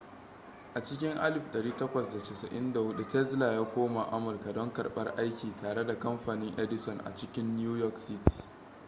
[0.75, 7.15] a cikin 1884 tesla ya koma amurka don karɓar aiki tare da kamfanin edison a
[7.15, 8.43] cikin new york city